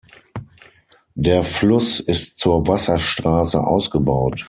Der 1.13 1.43
Fluss 1.43 1.99
ist 1.99 2.39
zur 2.39 2.65
Wasserstraße 2.67 3.63
ausgebaut. 3.63 4.39